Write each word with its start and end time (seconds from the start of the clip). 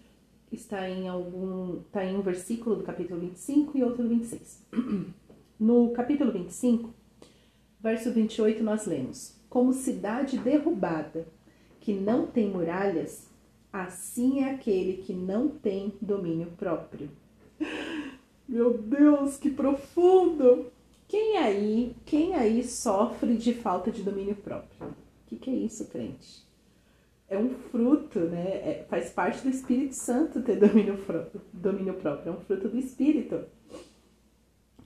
está 0.52 0.90
em 0.90 1.08
algum 1.08 1.80
está 1.82 2.06
em 2.06 2.16
um 2.18 2.22
versículo 2.22 2.76
do 2.76 2.84
capítulo 2.84 3.20
25 3.20 3.78
e 3.78 3.84
outro 3.84 4.04
do 4.04 4.10
26. 4.10 4.66
No 5.60 5.90
capítulo 5.90 6.32
25, 6.32 6.94
verso 7.82 8.12
28, 8.12 8.64
nós 8.64 8.86
lemos: 8.86 9.36
Como 9.50 9.74
cidade 9.74 10.38
derrubada, 10.38 11.28
que 11.82 11.96
não 11.96 12.28
tem 12.28 12.48
muralhas, 12.48 13.28
assim 13.74 14.44
é 14.44 14.52
aquele 14.52 14.98
que 14.98 15.14
não 15.14 15.48
tem 15.50 15.94
domínio 16.00 16.52
próprio. 16.58 17.10
Meu 18.48 18.78
Deus, 18.78 19.38
que 19.38 19.50
profundo! 19.50 20.72
Quem 21.08 21.38
aí, 21.38 21.96
quem 22.06 22.36
aí 22.36 22.64
sofre 22.64 23.36
de 23.36 23.56
falta 23.56 23.90
de 23.90 24.04
domínio 24.04 24.36
próprio? 24.36 24.90
O 24.90 24.94
que, 25.26 25.38
que 25.38 25.50
é 25.50 25.56
isso, 25.56 25.86
crente? 25.86 26.47
É 27.30 27.38
um 27.38 27.50
fruto, 27.50 28.20
né? 28.20 28.46
É, 28.64 28.86
faz 28.90 29.10
parte 29.10 29.44
do 29.44 29.50
Espírito 29.50 29.96
Santo 29.96 30.42
ter 30.42 30.58
domínio, 30.58 30.98
domínio 31.52 31.94
próprio, 31.96 32.30
é 32.30 32.36
um 32.36 32.40
fruto 32.40 32.70
do 32.70 32.78
Espírito. 32.78 33.44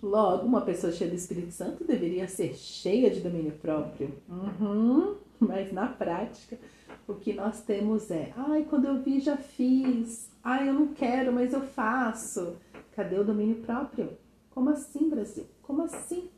Logo, 0.01 0.47
uma 0.47 0.61
pessoa 0.61 0.91
cheia 0.91 1.09
do 1.09 1.15
Espírito 1.15 1.51
Santo 1.51 1.83
deveria 1.83 2.27
ser 2.27 2.55
cheia 2.55 3.11
de 3.11 3.19
domínio 3.19 3.51
próprio. 3.61 4.11
Uhum, 4.27 5.17
mas 5.39 5.71
na 5.71 5.87
prática, 5.87 6.57
o 7.07 7.13
que 7.13 7.33
nós 7.33 7.61
temos 7.61 8.09
é: 8.09 8.33
ai, 8.35 8.65
quando 8.67 8.85
eu 8.85 8.99
vi, 9.01 9.19
já 9.19 9.37
fiz. 9.37 10.31
Ai, 10.43 10.69
eu 10.69 10.73
não 10.73 10.87
quero, 10.87 11.31
mas 11.31 11.53
eu 11.53 11.61
faço. 11.61 12.57
Cadê 12.95 13.19
o 13.19 13.23
domínio 13.23 13.57
próprio? 13.57 14.17
Como 14.49 14.71
assim, 14.71 15.07
Brasil? 15.07 15.45
Como 15.61 15.83
assim? 15.83 16.29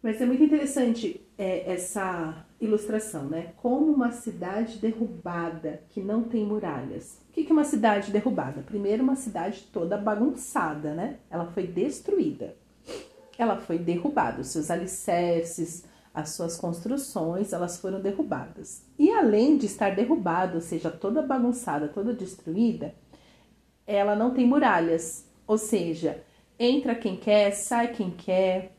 Mas 0.00 0.20
é 0.20 0.26
muito 0.26 0.44
interessante 0.44 1.23
é, 1.36 1.72
essa 1.72 2.46
ilustração, 2.60 3.24
né? 3.24 3.52
Como 3.56 3.92
uma 3.92 4.12
cidade 4.12 4.78
derrubada 4.78 5.82
que 5.90 6.00
não 6.00 6.22
tem 6.22 6.44
muralhas. 6.44 7.18
O 7.28 7.32
que 7.32 7.46
é 7.48 7.52
uma 7.52 7.64
cidade 7.64 8.12
derrubada? 8.12 8.62
Primeiro, 8.62 9.02
uma 9.02 9.16
cidade 9.16 9.68
toda 9.72 9.96
bagunçada, 9.96 10.94
né? 10.94 11.18
Ela 11.30 11.46
foi 11.46 11.66
destruída. 11.66 12.56
Ela 13.36 13.56
foi 13.56 13.78
derrubada. 13.78 14.40
Os 14.40 14.48
seus 14.48 14.70
alicerces, 14.70 15.84
as 16.14 16.30
suas 16.30 16.56
construções, 16.56 17.52
elas 17.52 17.78
foram 17.78 18.00
derrubadas. 18.00 18.84
E 18.96 19.10
além 19.10 19.58
de 19.58 19.66
estar 19.66 19.94
derrubada, 19.94 20.54
ou 20.54 20.60
seja, 20.60 20.90
toda 20.90 21.20
bagunçada, 21.20 21.88
toda 21.88 22.14
destruída, 22.14 22.94
ela 23.84 24.14
não 24.14 24.30
tem 24.32 24.46
muralhas. 24.46 25.28
Ou 25.46 25.58
seja, 25.58 26.22
entra 26.58 26.94
quem 26.94 27.16
quer, 27.16 27.50
sai 27.50 27.88
quem 27.92 28.10
quer, 28.10 28.73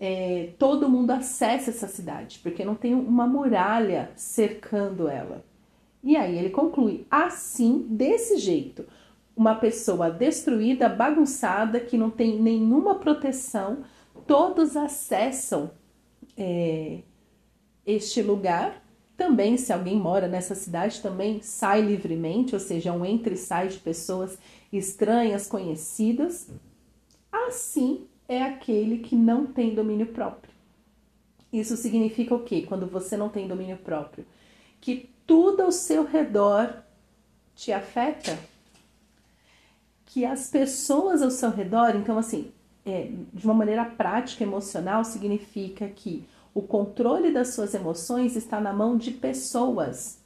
é, 0.00 0.54
todo 0.58 0.88
mundo 0.88 1.10
acessa 1.10 1.68
essa 1.68 1.86
cidade, 1.86 2.40
porque 2.42 2.64
não 2.64 2.74
tem 2.74 2.94
uma 2.94 3.26
muralha 3.26 4.10
cercando 4.16 5.06
ela. 5.06 5.44
E 6.02 6.16
aí 6.16 6.38
ele 6.38 6.48
conclui: 6.48 7.06
assim, 7.10 7.86
desse 7.90 8.38
jeito, 8.38 8.86
uma 9.36 9.54
pessoa 9.54 10.10
destruída, 10.10 10.88
bagunçada, 10.88 11.78
que 11.78 11.98
não 11.98 12.08
tem 12.08 12.40
nenhuma 12.40 12.94
proteção, 12.94 13.84
todos 14.26 14.74
acessam 14.74 15.70
é, 16.36 17.00
este 17.84 18.22
lugar. 18.22 18.82
Também, 19.18 19.58
se 19.58 19.70
alguém 19.70 19.98
mora 19.98 20.26
nessa 20.26 20.54
cidade, 20.54 21.02
também 21.02 21.42
sai 21.42 21.82
livremente, 21.82 22.54
ou 22.54 22.60
seja, 22.60 22.90
um 22.90 23.04
entra 23.04 23.34
e 23.34 23.36
sai 23.36 23.68
de 23.68 23.76
pessoas 23.76 24.38
estranhas, 24.72 25.46
conhecidas. 25.46 26.48
Assim, 27.30 28.06
é 28.30 28.44
aquele 28.44 28.98
que 28.98 29.16
não 29.16 29.44
tem 29.44 29.74
domínio 29.74 30.06
próprio. 30.06 30.52
Isso 31.52 31.76
significa 31.76 32.32
o 32.32 32.44
quê? 32.44 32.62
Quando 32.62 32.86
você 32.86 33.16
não 33.16 33.28
tem 33.28 33.48
domínio 33.48 33.76
próprio? 33.76 34.24
Que 34.80 35.10
tudo 35.26 35.62
ao 35.62 35.72
seu 35.72 36.04
redor 36.04 36.72
te 37.56 37.72
afeta, 37.72 38.38
que 40.06 40.24
as 40.24 40.48
pessoas 40.48 41.22
ao 41.22 41.30
seu 41.32 41.50
redor, 41.50 41.96
então 41.96 42.16
assim, 42.16 42.52
é, 42.86 43.10
de 43.32 43.44
uma 43.44 43.52
maneira 43.54 43.84
prática, 43.84 44.44
emocional, 44.44 45.04
significa 45.04 45.88
que 45.88 46.24
o 46.54 46.62
controle 46.62 47.32
das 47.32 47.48
suas 47.48 47.74
emoções 47.74 48.36
está 48.36 48.60
na 48.60 48.72
mão 48.72 48.96
de 48.96 49.10
pessoas. 49.10 50.20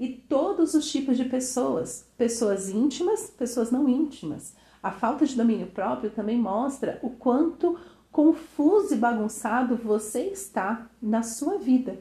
E 0.00 0.08
todos 0.08 0.72
os 0.72 0.90
tipos 0.90 1.18
de 1.18 1.26
pessoas, 1.26 2.06
pessoas 2.16 2.70
íntimas, 2.70 3.28
pessoas 3.28 3.70
não 3.70 3.86
íntimas. 3.86 4.54
A 4.86 4.92
falta 4.92 5.26
de 5.26 5.34
domínio 5.34 5.66
próprio 5.66 6.10
também 6.10 6.38
mostra 6.38 7.00
o 7.02 7.10
quanto 7.10 7.76
confuso 8.12 8.94
e 8.94 8.96
bagunçado 8.96 9.74
você 9.74 10.26
está 10.26 10.88
na 11.02 11.24
sua 11.24 11.58
vida. 11.58 11.98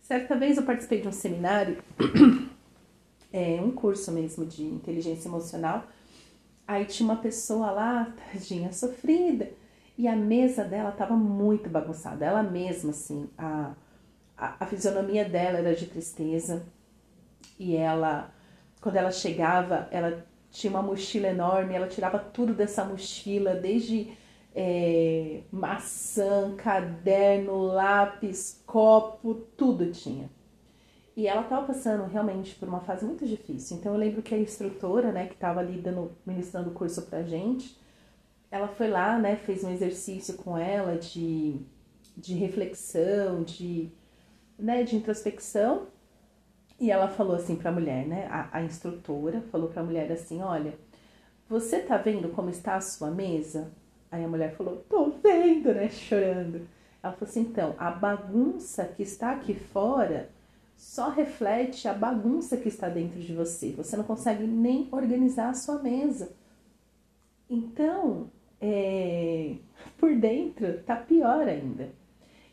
Certa 0.00 0.34
vez 0.36 0.56
eu 0.56 0.62
participei 0.62 1.02
de 1.02 1.08
um 1.08 1.12
seminário, 1.12 1.84
é, 3.30 3.60
um 3.60 3.70
curso 3.72 4.10
mesmo 4.10 4.46
de 4.46 4.64
inteligência 4.64 5.28
emocional. 5.28 5.84
Aí 6.66 6.86
tinha 6.86 7.06
uma 7.10 7.20
pessoa 7.20 7.70
lá, 7.70 8.10
tadinha, 8.32 8.72
sofrida, 8.72 9.50
e 9.98 10.08
a 10.08 10.16
mesa 10.16 10.64
dela 10.64 10.88
estava 10.88 11.14
muito 11.14 11.68
bagunçada. 11.68 12.24
Ela 12.24 12.42
mesma, 12.42 12.88
assim, 12.92 13.28
a, 13.36 13.74
a, 14.34 14.64
a 14.64 14.66
fisionomia 14.66 15.28
dela 15.28 15.58
era 15.58 15.76
de 15.76 15.84
tristeza. 15.84 16.64
E 17.58 17.76
ela, 17.76 18.32
quando 18.80 18.96
ela 18.96 19.10
chegava, 19.10 19.88
ela 19.90 20.24
tinha 20.56 20.70
uma 20.70 20.82
mochila 20.82 21.28
enorme, 21.28 21.74
ela 21.74 21.86
tirava 21.86 22.18
tudo 22.18 22.54
dessa 22.54 22.84
mochila, 22.84 23.54
desde 23.54 24.16
é, 24.54 25.42
maçã, 25.52 26.54
caderno, 26.56 27.58
lápis, 27.58 28.62
copo, 28.66 29.34
tudo 29.56 29.92
tinha. 29.92 30.30
E 31.14 31.26
ela 31.26 31.42
estava 31.42 31.66
passando 31.66 32.04
realmente 32.06 32.54
por 32.54 32.68
uma 32.68 32.80
fase 32.80 33.04
muito 33.04 33.26
difícil. 33.26 33.76
Então 33.76 33.92
eu 33.92 33.98
lembro 33.98 34.22
que 34.22 34.34
a 34.34 34.38
instrutora, 34.38 35.12
né, 35.12 35.26
que 35.26 35.34
estava 35.34 35.60
ali 35.60 35.78
dando, 35.78 36.12
ministrando 36.24 36.70
o 36.70 36.74
curso 36.74 37.02
pra 37.02 37.22
gente, 37.22 37.78
ela 38.50 38.68
foi 38.68 38.88
lá, 38.88 39.18
né, 39.18 39.36
fez 39.36 39.62
um 39.62 39.70
exercício 39.70 40.34
com 40.36 40.56
ela 40.56 40.96
de, 40.96 41.56
de 42.16 42.34
reflexão, 42.34 43.42
de, 43.42 43.90
né, 44.58 44.82
de 44.82 44.96
introspecção. 44.96 45.86
E 46.78 46.90
ela 46.90 47.08
falou 47.08 47.36
assim 47.36 47.56
para 47.56 47.70
a 47.70 47.72
mulher, 47.72 48.06
né? 48.06 48.26
A, 48.30 48.58
a 48.58 48.62
instrutora 48.62 49.40
falou 49.50 49.68
para 49.68 49.80
a 49.80 49.84
mulher 49.84 50.12
assim: 50.12 50.42
Olha, 50.42 50.74
você 51.48 51.80
tá 51.80 51.96
vendo 51.96 52.28
como 52.30 52.50
está 52.50 52.76
a 52.76 52.80
sua 52.80 53.10
mesa? 53.10 53.72
Aí 54.10 54.22
a 54.22 54.28
mulher 54.28 54.54
falou: 54.54 54.84
Tô 54.88 55.10
vendo, 55.22 55.74
né? 55.74 55.88
Chorando. 55.88 56.66
Ela 57.02 57.12
falou 57.12 57.30
assim: 57.30 57.40
Então, 57.40 57.74
a 57.78 57.90
bagunça 57.90 58.84
que 58.84 59.02
está 59.02 59.32
aqui 59.32 59.54
fora 59.54 60.28
só 60.76 61.08
reflete 61.08 61.88
a 61.88 61.94
bagunça 61.94 62.58
que 62.58 62.68
está 62.68 62.88
dentro 62.88 63.20
de 63.20 63.34
você. 63.34 63.72
Você 63.72 63.96
não 63.96 64.04
consegue 64.04 64.46
nem 64.46 64.88
organizar 64.92 65.48
a 65.48 65.54
sua 65.54 65.82
mesa. 65.82 66.32
Então, 67.48 68.30
é, 68.60 69.56
por 69.96 70.14
dentro 70.14 70.82
tá 70.82 70.96
pior 70.96 71.48
ainda. 71.48 71.88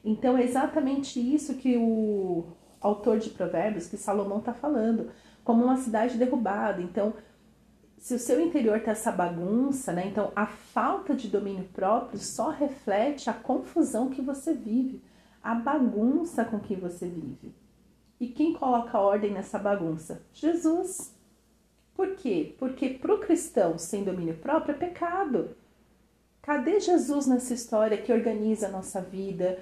Então, 0.05 0.37
é 0.37 0.43
exatamente 0.43 1.19
isso 1.19 1.55
que 1.55 1.77
o 1.77 2.45
autor 2.83 3.17
de 3.17 3.29
Provérbios 3.31 3.87
que 3.87 3.97
Salomão 3.97 4.39
está 4.39 4.53
falando, 4.53 5.09
como 5.43 5.63
uma 5.63 5.77
cidade 5.77 6.17
derrubada. 6.17 6.81
Então, 6.81 7.13
se 8.03 8.13
o 8.13 8.19
seu 8.19 8.41
interior 8.41 8.77
está 8.77 8.91
essa 8.91 9.13
bagunça, 9.13 9.93
né? 9.93 10.07
Então 10.07 10.29
a 10.35 10.45
falta 10.45 11.15
de 11.15 11.29
domínio 11.29 11.63
próprio 11.71 12.19
só 12.19 12.49
reflete 12.49 13.29
a 13.29 13.33
confusão 13.33 14.09
que 14.09 14.21
você 14.21 14.53
vive, 14.53 15.01
a 15.41 15.55
bagunça 15.55 16.43
com 16.43 16.59
que 16.59 16.75
você 16.75 17.07
vive. 17.07 17.55
E 18.19 18.27
quem 18.27 18.53
coloca 18.53 18.99
ordem 18.99 19.31
nessa 19.31 19.57
bagunça? 19.57 20.21
Jesus. 20.33 21.13
Por 21.95 22.15
quê? 22.15 22.55
Porque 22.59 22.89
para 22.89 23.13
o 23.13 23.19
cristão, 23.19 23.77
sem 23.77 24.03
domínio 24.03 24.35
próprio, 24.35 24.75
é 24.75 24.77
pecado. 24.77 25.55
Cadê 26.41 26.81
Jesus 26.81 27.25
nessa 27.25 27.53
história 27.53 27.97
que 27.97 28.11
organiza 28.11 28.67
a 28.67 28.71
nossa 28.71 28.99
vida, 28.99 29.59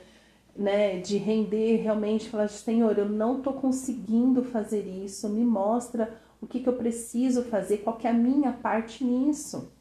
né? 0.56 1.00
De 1.00 1.18
render 1.18 1.78
realmente, 1.78 2.30
falar, 2.30 2.48
Senhor, 2.48 2.98
eu 2.98 3.08
não 3.08 3.38
estou 3.38 3.54
conseguindo 3.54 4.44
fazer 4.44 4.82
isso, 4.82 5.30
me 5.30 5.44
mostra 5.44 6.18
o 6.42 6.48
que, 6.48 6.60
que 6.60 6.68
eu 6.68 6.74
preciso 6.74 7.44
fazer, 7.44 7.80
qual 7.80 7.98
que 7.98 8.08
é 8.08 8.10
a 8.10 8.14
minha 8.14 8.52
parte 8.52 9.04
nisso. 9.04 9.72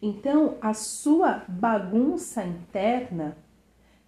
Então, 0.00 0.56
a 0.60 0.74
sua 0.74 1.44
bagunça 1.48 2.44
interna, 2.44 3.36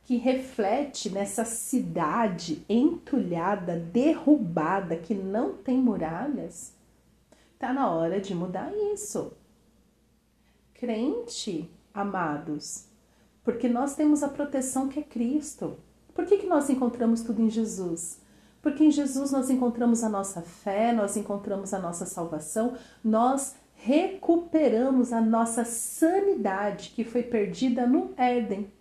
que 0.03 0.17
reflete 0.17 1.09
nessa 1.09 1.45
cidade 1.45 2.65
entulhada, 2.69 3.79
derrubada, 3.79 4.97
que 4.97 5.15
não 5.15 5.55
tem 5.55 5.79
muralhas, 5.79 6.75
tá 7.59 7.73
na 7.73 7.91
hora 7.91 8.21
de 8.21 8.35
mudar 8.35 8.73
isso. 8.93 9.33
Crente, 10.75 11.71
amados, 11.95 12.87
porque 13.45 13.69
nós 13.69 13.95
temos 13.95 14.23
a 14.23 14.29
proteção 14.29 14.89
que 14.89 14.99
é 14.99 15.03
Cristo. 15.03 15.77
Por 16.15 16.25
que, 16.25 16.39
que 16.39 16.47
nós 16.47 16.71
encontramos 16.71 17.21
tudo 17.23 17.43
em 17.43 17.51
Jesus? 17.51 18.21
Porque 18.63 18.83
em 18.83 18.91
Jesus 18.91 19.31
nós 19.31 19.51
encontramos 19.51 20.03
a 20.03 20.09
nossa 20.09 20.41
fé, 20.41 20.93
nós 20.93 21.17
encontramos 21.17 21.75
a 21.75 21.79
nossa 21.79 22.07
salvação, 22.07 22.75
nós 23.05 23.55
recuperamos 23.75 25.13
a 25.13 25.21
nossa 25.21 25.65
sanidade 25.65 26.93
que 26.97 27.05
foi 27.05 27.23
perdida 27.23 27.87
no 27.87 28.15
Éden. 28.17 28.73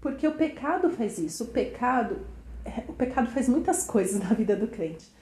Porque 0.00 0.26
o 0.26 0.34
pecado 0.34 0.90
faz 0.90 1.18
isso. 1.18 1.44
O 1.44 1.46
pecado, 1.46 2.26
o 2.88 2.92
pecado 2.92 3.30
faz 3.30 3.48
muitas 3.48 3.86
coisas 3.86 4.20
na 4.20 4.34
vida 4.34 4.56
do 4.56 4.66
crente. 4.66 5.12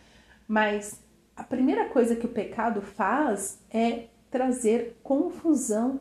Mas 0.49 0.99
a 1.37 1.45
primeira 1.45 1.89
coisa 1.91 2.17
que 2.17 2.27
o 2.27 2.31
pecado 2.31 2.81
faz 2.81 3.59
é 3.71 4.07
trazer 4.31 4.99
confusão. 5.03 6.01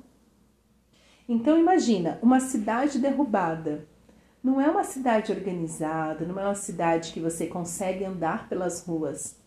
Então 1.33 1.57
imagina 1.57 2.19
uma 2.22 2.39
cidade 2.39 3.00
derrubada 3.00 3.88
não 4.44 4.60
é 4.60 4.69
uma 4.69 4.83
cidade 4.83 5.31
organizada, 5.31 6.25
não 6.25 6.39
é 6.39 6.45
uma 6.45 6.56
cidade 6.56 7.13
que 7.13 7.19
você 7.19 7.45
consegue 7.45 8.04
andar 8.04 8.50
pelas 8.50 8.83
ruas 8.86 9.38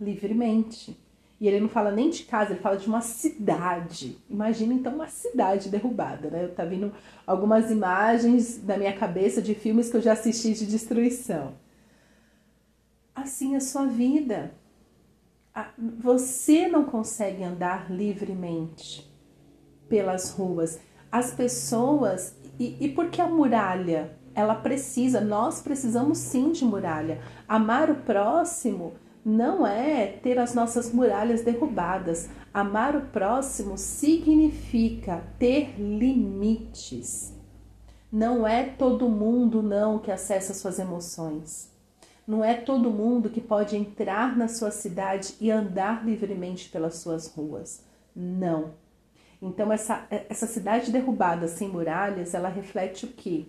livremente. 0.00 0.98
E 1.38 1.46
ele 1.46 1.60
não 1.60 1.68
fala 1.68 1.90
nem 1.90 2.08
de 2.08 2.22
casa, 2.22 2.52
ele 2.52 2.60
fala 2.60 2.78
de 2.78 2.86
uma 2.86 3.02
cidade. 3.02 4.18
Imagina 4.28 4.72
então 4.72 4.94
uma 4.94 5.08
cidade 5.08 5.68
derrubada, 5.68 6.30
né? 6.30 6.48
Tá 6.48 6.64
vindo 6.64 6.92
algumas 7.26 7.70
imagens 7.70 8.62
na 8.64 8.76
minha 8.76 8.96
cabeça 8.96 9.42
de 9.42 9.54
filmes 9.54 9.90
que 9.90 9.96
eu 9.98 10.02
já 10.02 10.12
assisti 10.12 10.54
de 10.54 10.66
destruição. 10.66 11.54
Assim 13.14 13.54
é 13.54 13.58
a 13.58 13.60
sua 13.60 13.86
vida. 13.86 14.54
Você 15.98 16.68
não 16.68 16.84
consegue 16.84 17.42
andar 17.42 17.90
livremente 17.90 19.09
pelas 19.90 20.30
ruas. 20.30 20.78
As 21.12 21.32
pessoas 21.32 22.34
e, 22.58 22.76
e 22.80 22.88
por 22.88 23.10
que 23.10 23.20
a 23.20 23.26
muralha? 23.26 24.12
Ela 24.34 24.54
precisa, 24.54 25.20
nós 25.20 25.60
precisamos 25.60 26.18
sim 26.18 26.52
de 26.52 26.64
muralha. 26.64 27.20
Amar 27.48 27.90
o 27.90 27.96
próximo 27.96 28.92
não 29.24 29.66
é 29.66 30.06
ter 30.06 30.38
as 30.38 30.54
nossas 30.54 30.92
muralhas 30.92 31.42
derrubadas. 31.42 32.28
Amar 32.54 32.94
o 32.96 33.02
próximo 33.02 33.76
significa 33.76 35.24
ter 35.38 35.74
limites. 35.78 37.34
Não 38.12 38.46
é 38.46 38.64
todo 38.64 39.08
mundo 39.08 39.62
não 39.62 39.98
que 39.98 40.10
acessa 40.10 40.54
suas 40.54 40.78
emoções. 40.78 41.70
Não 42.26 42.44
é 42.44 42.54
todo 42.54 42.90
mundo 42.90 43.30
que 43.30 43.40
pode 43.40 43.76
entrar 43.76 44.36
na 44.36 44.48
sua 44.48 44.70
cidade 44.70 45.34
e 45.40 45.50
andar 45.50 46.04
livremente 46.04 46.68
pelas 46.68 46.96
suas 46.96 47.26
ruas. 47.26 47.84
Não. 48.14 48.72
Então, 49.42 49.72
essa, 49.72 50.06
essa 50.10 50.46
cidade 50.46 50.90
derrubada 50.90 51.48
sem 51.48 51.68
muralhas, 51.68 52.34
ela 52.34 52.48
reflete 52.48 53.06
o 53.06 53.08
quê? 53.08 53.46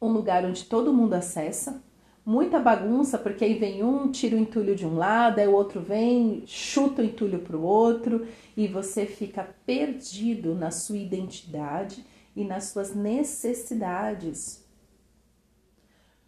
Um 0.00 0.08
lugar 0.08 0.44
onde 0.44 0.64
todo 0.64 0.92
mundo 0.92 1.14
acessa, 1.14 1.82
muita 2.24 2.58
bagunça, 2.58 3.16
porque 3.16 3.44
aí 3.44 3.54
vem 3.54 3.82
um, 3.82 4.10
tira 4.10 4.36
o 4.36 4.38
entulho 4.38 4.76
de 4.76 4.84
um 4.84 4.96
lado, 4.96 5.38
aí 5.38 5.46
o 5.46 5.54
outro 5.54 5.80
vem, 5.80 6.42
chuta 6.46 7.00
o 7.00 7.04
entulho 7.04 7.38
para 7.38 7.56
o 7.56 7.62
outro, 7.62 8.26
e 8.56 8.68
você 8.68 9.06
fica 9.06 9.48
perdido 9.64 10.54
na 10.54 10.70
sua 10.70 10.98
identidade 10.98 12.04
e 12.34 12.44
nas 12.44 12.64
suas 12.64 12.94
necessidades. 12.94 14.62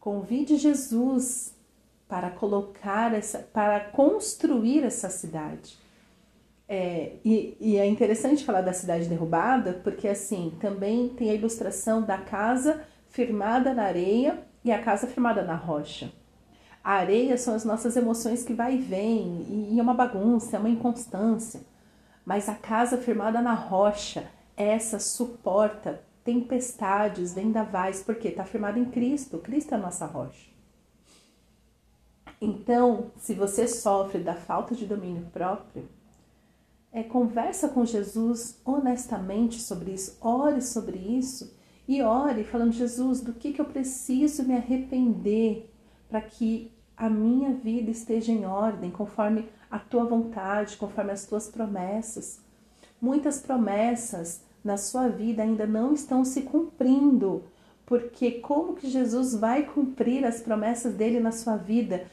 Convide 0.01 0.57
Jesus 0.57 1.55
para 2.09 2.31
colocar 2.31 3.13
essa, 3.13 3.41
para 3.41 3.81
construir 3.81 4.85
essa 4.85 5.11
cidade. 5.11 5.77
É, 6.69 7.13
e, 7.25 7.57
e, 7.59 7.77
é 7.79 7.87
interessante 7.87 8.45
falar 8.45 8.61
da 8.61 8.75
cidade 8.75 9.09
derrubada, 9.09 9.81
porque 9.83 10.07
assim 10.07 10.53
também 10.61 11.09
tem 11.09 11.31
a 11.31 11.35
ilustração 11.35 12.03
da 12.03 12.19
casa 12.19 12.83
firmada 13.09 13.73
na 13.73 13.85
areia 13.85 14.39
e 14.63 14.71
a 14.71 14.83
casa 14.83 15.07
firmada 15.07 15.43
na 15.43 15.55
rocha. 15.55 16.13
A 16.85 16.93
areia 16.93 17.39
são 17.39 17.55
as 17.55 17.65
nossas 17.65 17.97
emoções 17.97 18.45
que 18.45 18.53
vai 18.53 18.75
e 18.75 18.79
vem, 18.79 19.47
e, 19.49 19.75
e 19.75 19.81
é 19.81 19.83
uma 19.83 19.95
bagunça, 19.95 20.57
é 20.57 20.61
uma 20.61 20.69
inconstância. 20.69 21.63
Mas 22.25 22.49
a 22.49 22.55
casa 22.55 22.99
firmada 22.99 23.41
na 23.41 23.55
rocha, 23.55 24.31
essa 24.55 24.99
suporta 24.99 26.03
tempestades, 26.29 27.33
vendavais, 27.33 28.03
porque 28.03 28.29
está 28.29 28.45
firmada 28.45 28.79
em 28.79 28.85
Cristo, 28.85 29.39
Cristo 29.39 29.73
é 29.73 29.79
a 29.79 29.81
nossa 29.81 30.05
rocha. 30.05 30.51
Então, 32.39 33.11
se 33.17 33.33
você 33.33 33.67
sofre 33.67 34.23
da 34.23 34.35
falta 34.35 34.75
de 34.75 34.85
domínio 34.85 35.27
próprio, 35.33 35.89
é, 36.93 37.03
conversa 37.03 37.69
com 37.69 37.85
Jesus 37.85 38.61
honestamente 38.65 39.61
sobre 39.61 39.93
isso, 39.93 40.17
ore 40.21 40.61
sobre 40.63 40.99
isso 40.99 41.55
e 41.87 42.03
ore 42.03 42.45
falando, 42.45 42.73
Jesus, 42.73 43.21
do 43.21 43.33
que, 43.33 43.53
que 43.53 43.61
eu 43.61 43.65
preciso 43.65 44.43
me 44.45 44.55
arrepender 44.55 45.71
para 46.09 46.21
que 46.21 46.73
a 46.97 47.09
minha 47.09 47.53
vida 47.53 47.91
esteja 47.91 48.33
em 48.33 48.45
ordem, 48.45 48.91
conforme 48.91 49.49
a 49.71 49.79
tua 49.79 50.05
vontade, 50.05 50.77
conforme 50.77 51.13
as 51.13 51.25
tuas 51.27 51.49
promessas. 51.49 52.41
Muitas 53.01 53.41
promessas 53.41 54.43
na 54.65 54.77
sua 54.77 55.09
vida 55.09 55.43
ainda 55.43 55.67
não 55.67 55.95
estão 55.95 56.25
se 56.25 56.43
cumprindo, 56.43 57.45
porque 57.87 58.33
como 58.33 58.75
que 58.75 58.91
Jesus 58.91 59.35
vai 59.35 59.65
cumprir 59.65 60.25
as 60.25 60.41
promessas 60.41 60.95
dele 60.95 61.21
na 61.21 61.33
sua 61.33 61.57
vida? 61.57 62.07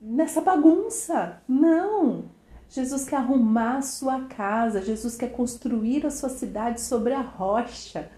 Nessa 0.00 0.40
bagunça? 0.40 1.42
Não! 1.48 2.24
Jesus 2.70 3.08
quer 3.08 3.16
arrumar 3.16 3.78
a 3.78 3.82
sua 3.82 4.22
casa, 4.26 4.82
Jesus 4.82 5.16
quer 5.16 5.32
construir 5.32 6.04
a 6.04 6.10
sua 6.10 6.28
cidade 6.28 6.80
sobre 6.80 7.14
a 7.14 7.20
rocha, 7.20 8.10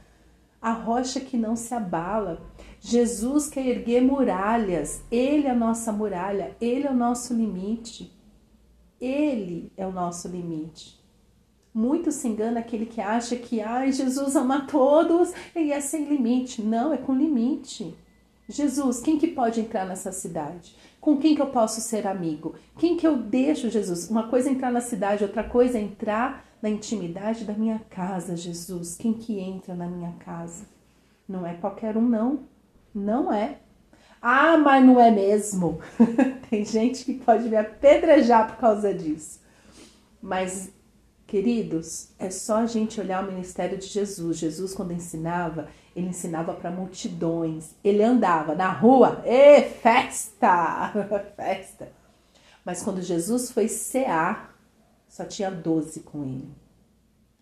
a 0.60 0.72
rocha 0.72 1.20
que 1.20 1.36
não 1.36 1.54
se 1.54 1.72
abala. 1.72 2.42
Jesus 2.80 3.48
quer 3.48 3.66
erguer 3.66 4.00
muralhas, 4.00 5.02
Ele 5.10 5.46
é 5.46 5.50
a 5.50 5.54
nossa 5.54 5.92
muralha, 5.92 6.56
Ele 6.60 6.86
é 6.86 6.90
o 6.90 6.96
nosso 6.96 7.32
limite. 7.32 8.12
Ele 9.00 9.72
é 9.76 9.86
o 9.86 9.92
nosso 9.92 10.28
limite. 10.28 11.00
Muito 11.72 12.10
se 12.10 12.26
engana 12.28 12.60
aquele 12.60 12.84
que 12.84 13.00
acha 13.00 13.36
que 13.36 13.60
ai, 13.60 13.92
Jesus 13.92 14.34
ama 14.34 14.66
todos 14.66 15.32
e 15.54 15.72
é 15.72 15.80
sem 15.80 16.04
limite. 16.04 16.60
Não, 16.60 16.92
é 16.92 16.98
com 16.98 17.14
limite. 17.14 17.96
Jesus, 18.50 19.00
quem 19.00 19.18
que 19.18 19.28
pode 19.28 19.60
entrar 19.60 19.86
nessa 19.86 20.12
cidade? 20.12 20.74
Com 21.00 21.16
quem 21.16 21.34
que 21.34 21.40
eu 21.40 21.46
posso 21.46 21.80
ser 21.80 22.06
amigo? 22.06 22.54
Quem 22.78 22.96
que 22.96 23.06
eu 23.06 23.16
deixo, 23.16 23.70
Jesus? 23.70 24.10
Uma 24.10 24.28
coisa 24.28 24.48
é 24.48 24.52
entrar 24.52 24.70
na 24.70 24.80
cidade, 24.80 25.24
outra 25.24 25.44
coisa 25.44 25.78
é 25.78 25.80
entrar 25.80 26.44
na 26.60 26.68
intimidade 26.68 27.44
da 27.44 27.54
minha 27.54 27.80
casa, 27.88 28.36
Jesus. 28.36 28.96
Quem 28.96 29.14
que 29.14 29.38
entra 29.38 29.74
na 29.74 29.86
minha 29.86 30.12
casa? 30.24 30.64
Não 31.28 31.46
é 31.46 31.54
qualquer 31.54 31.96
um, 31.96 32.06
não. 32.06 32.40
Não 32.94 33.32
é. 33.32 33.58
Ah, 34.20 34.58
mas 34.58 34.84
não 34.84 35.00
é 35.00 35.10
mesmo. 35.10 35.80
Tem 36.50 36.64
gente 36.64 37.04
que 37.04 37.14
pode 37.14 37.48
me 37.48 37.56
apedrejar 37.56 38.48
por 38.48 38.56
causa 38.56 38.92
disso. 38.92 39.40
Mas, 40.20 40.70
queridos, 41.26 42.08
é 42.18 42.28
só 42.28 42.58
a 42.58 42.66
gente 42.66 43.00
olhar 43.00 43.24
o 43.24 43.32
ministério 43.32 43.78
de 43.78 43.86
Jesus. 43.86 44.36
Jesus, 44.36 44.74
quando 44.74 44.92
ensinava, 44.92 45.68
ele 45.94 46.08
ensinava 46.08 46.54
para 46.54 46.70
multidões. 46.70 47.74
Ele 47.82 48.02
andava 48.02 48.54
na 48.54 48.70
rua, 48.70 49.22
e 49.26 49.62
festa, 49.62 50.92
festa. 51.36 51.92
Mas 52.64 52.82
quando 52.82 53.02
Jesus 53.02 53.50
foi 53.50 53.68
cear, 53.68 54.56
só 55.08 55.24
tinha 55.24 55.50
doze 55.50 56.00
com 56.00 56.24
ele. 56.24 56.50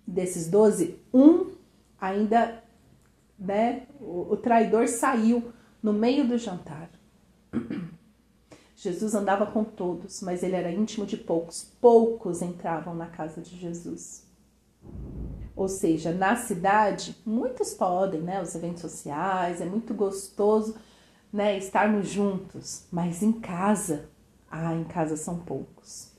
Desses 0.07 0.49
doze, 0.49 0.99
um 1.13 1.53
ainda, 2.01 2.63
né? 3.39 3.83
O, 4.01 4.33
o 4.33 4.37
traidor 4.37 4.89
saiu 4.89 5.53
no 5.83 5.93
meio 5.93 6.27
do 6.27 6.39
jantar. 6.39 6.91
Jesus 8.75 9.15
andava 9.15 9.45
com 9.45 9.65
todos, 9.65 10.23
mas 10.23 10.43
ele 10.43 10.55
era 10.55 10.71
íntimo 10.71 11.05
de 11.05 11.17
poucos. 11.17 11.65
Poucos 11.81 12.41
entravam 12.41 12.95
na 12.95 13.07
casa 13.07 13.41
de 13.41 13.57
Jesus. 13.57 14.25
Ou 15.59 15.69
seja, 15.69 16.13
na 16.13 16.37
cidade, 16.37 17.17
muitos 17.27 17.75
podem, 17.75 18.21
né? 18.21 18.41
Os 18.41 18.55
eventos 18.55 18.81
sociais, 18.81 19.61
é 19.61 19.67
muito 19.67 19.93
gostoso, 19.93 20.77
né? 21.33 21.59
Estarmos 21.59 22.09
juntos, 22.09 22.87
mas 22.93 23.23
em 23.25 23.33
casa, 23.33 24.09
Ah, 24.51 24.75
em 24.75 24.85
casa 24.85 25.17
são 25.17 25.41
poucos. 25.41 26.13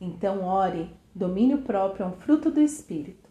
Então, 0.00 0.44
ore, 0.44 0.90
domínio 1.14 1.62
próprio 1.62 2.04
é 2.04 2.06
um 2.08 2.12
fruto 2.12 2.50
do 2.50 2.60
Espírito. 2.60 3.30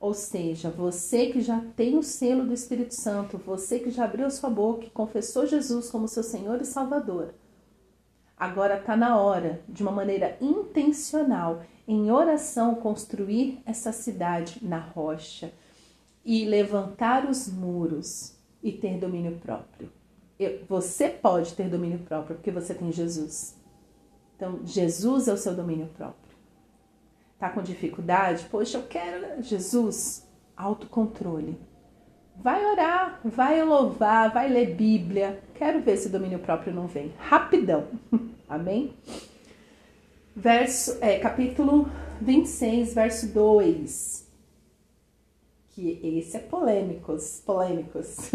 Ou 0.00 0.14
seja, 0.14 0.70
você 0.70 1.26
que 1.32 1.40
já 1.40 1.60
tem 1.76 1.98
o 1.98 2.02
selo 2.02 2.46
do 2.46 2.54
Espírito 2.54 2.94
Santo, 2.94 3.38
você 3.38 3.78
que 3.80 3.90
já 3.90 4.04
abriu 4.04 4.30
sua 4.30 4.50
boca 4.50 4.86
e 4.86 4.90
confessou 4.90 5.46
Jesus 5.46 5.90
como 5.90 6.08
seu 6.08 6.22
Senhor 6.22 6.60
e 6.60 6.64
Salvador, 6.64 7.34
agora 8.36 8.78
está 8.78 8.96
na 8.96 9.16
hora, 9.20 9.60
de 9.68 9.82
uma 9.82 9.92
maneira 9.92 10.36
intencional, 10.40 11.62
em 11.86 12.10
oração, 12.10 12.74
construir 12.74 13.60
essa 13.66 13.92
cidade 13.92 14.58
na 14.62 14.78
rocha 14.78 15.52
e 16.24 16.44
levantar 16.44 17.28
os 17.28 17.48
muros 17.48 18.36
e 18.62 18.72
ter 18.72 18.98
domínio 18.98 19.38
próprio. 19.38 19.90
Você 20.68 21.08
pode 21.08 21.54
ter 21.54 21.68
domínio 21.68 21.98
próprio 22.00 22.36
porque 22.36 22.50
você 22.50 22.74
tem 22.74 22.90
Jesus. 22.90 23.56
Então, 24.36 24.60
Jesus 24.64 25.28
é 25.28 25.32
o 25.32 25.36
seu 25.36 25.54
domínio 25.54 25.88
próprio 25.96 26.24
tá 27.44 27.50
com 27.50 27.62
dificuldade, 27.62 28.46
poxa, 28.50 28.78
eu 28.78 28.84
quero 28.84 29.42
Jesus, 29.42 30.26
autocontrole. 30.56 31.60
Vai 32.36 32.64
orar, 32.64 33.20
vai 33.22 33.62
louvar, 33.62 34.32
vai 34.32 34.48
ler 34.48 34.74
Bíblia. 34.74 35.42
Quero 35.54 35.80
ver 35.80 35.96
se 35.96 36.08
o 36.08 36.10
domínio 36.10 36.40
próprio 36.40 36.74
não 36.74 36.86
vem. 36.86 37.12
Rapidão. 37.18 37.88
Amém? 38.48 38.94
Verso, 40.34 40.98
é, 41.00 41.18
capítulo 41.18 41.88
26, 42.20 42.94
verso 42.94 43.32
2. 43.32 44.28
Que 45.70 46.18
esse 46.18 46.36
é 46.36 46.40
polêmicos, 46.40 47.40
polêmicos. 47.46 48.30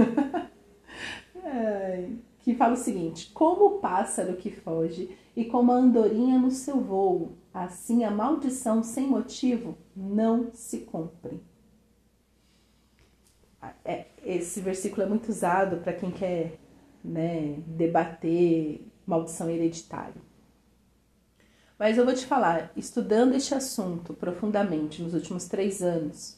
que 2.41 2.55
fala 2.55 2.73
o 2.73 2.77
seguinte: 2.77 3.31
Como 3.33 3.65
o 3.65 3.79
pássaro 3.79 4.37
que 4.37 4.49
foge 4.49 5.15
e 5.35 5.45
como 5.45 5.71
a 5.71 5.75
andorinha 5.75 6.39
no 6.39 6.51
seu 6.51 6.79
voo, 6.79 7.33
assim 7.53 8.03
a 8.03 8.11
maldição 8.11 8.81
sem 8.81 9.07
motivo 9.07 9.77
não 9.95 10.51
se 10.53 10.79
cumpre. 10.79 11.41
É, 13.83 14.05
esse 14.23 14.61
versículo 14.61 15.03
é 15.03 15.05
muito 15.05 15.29
usado 15.29 15.77
para 15.77 15.91
quem 15.91 16.11
quer 16.11 16.57
né, 17.03 17.57
debater 17.67 18.85
maldição 19.05 19.49
hereditária. 19.49 20.21
Mas 21.77 21.97
eu 21.97 22.03
vou 22.03 22.13
te 22.13 22.25
falar, 22.25 22.71
estudando 22.75 23.35
este 23.35 23.55
assunto 23.55 24.13
profundamente 24.13 25.01
nos 25.01 25.13
últimos 25.13 25.47
três 25.47 25.81
anos, 25.81 26.37